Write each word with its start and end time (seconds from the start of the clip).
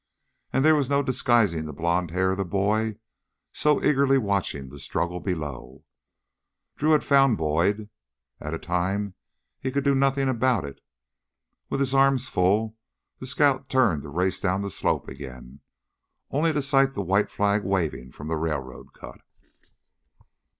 And 0.51 0.65
there 0.65 0.73
was 0.73 0.89
no 0.89 1.03
disguising 1.03 1.65
the 1.67 1.73
blond 1.73 2.09
hair 2.09 2.31
of 2.31 2.37
the 2.39 2.43
boy 2.43 2.95
so 3.53 3.83
eagerly 3.83 4.17
watching 4.17 4.69
the 4.69 4.79
struggle 4.79 5.19
below. 5.19 5.83
Drew 6.75 6.93
had 6.93 7.03
found 7.03 7.37
Boyd 7.37 7.87
at 8.39 8.55
a 8.55 8.57
time 8.57 9.13
he 9.59 9.69
could 9.69 9.83
do 9.83 9.93
nothing 9.93 10.27
about 10.27 10.65
it. 10.65 10.81
With 11.69 11.81
his 11.81 11.93
arms 11.93 12.27
full, 12.27 12.75
the 13.19 13.27
scout 13.27 13.69
turned 13.69 14.01
to 14.01 14.09
race 14.09 14.39
down 14.41 14.63
the 14.63 14.71
slope 14.71 15.07
again, 15.07 15.59
only 16.31 16.51
to 16.51 16.63
sight 16.63 16.95
the 16.95 17.03
white 17.03 17.29
flag 17.29 17.63
waving 17.63 18.11
from 18.11 18.27
the 18.27 18.37
railroad 18.37 18.93
cut. 18.93 19.21